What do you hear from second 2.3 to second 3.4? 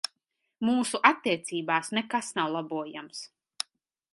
nav labojams.